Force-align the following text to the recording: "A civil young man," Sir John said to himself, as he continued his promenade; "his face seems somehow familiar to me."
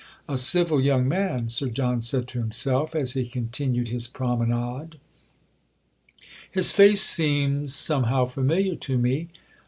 "A 0.27 0.35
civil 0.35 0.81
young 0.81 1.07
man," 1.07 1.49
Sir 1.49 1.69
John 1.69 2.01
said 2.01 2.27
to 2.29 2.39
himself, 2.39 2.95
as 2.95 3.13
he 3.13 3.27
continued 3.27 3.89
his 3.89 4.07
promenade; 4.07 4.97
"his 6.49 6.71
face 6.71 7.03
seems 7.03 7.75
somehow 7.75 8.25
familiar 8.25 8.73
to 8.77 8.97
me." 8.97 9.27